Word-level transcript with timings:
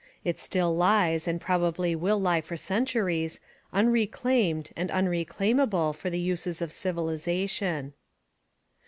It 0.25 0.39
still 0.39 0.75
lies 0.75 1.27
and 1.27 1.39
probably 1.39 1.95
will 1.95 2.19
lie 2.19 2.41
for 2.41 2.57
centuries 2.57 3.39
unreclaimed 3.71 4.71
and 4.75 4.89
unreclaimable 4.89 5.93
for 5.93 6.09
the 6.09 6.17
uses 6.19 6.59
of 6.59 6.71
civilization. 6.73 7.93